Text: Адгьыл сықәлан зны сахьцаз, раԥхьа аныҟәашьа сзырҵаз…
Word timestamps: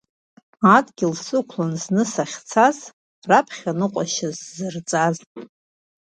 Адгьыл 0.75 1.13
сықәлан 1.25 1.73
зны 1.81 2.03
сахьцаз, 2.13 2.77
раԥхьа 3.29 3.71
аныҟәашьа 3.75 4.29
сзырҵаз… 4.37 5.15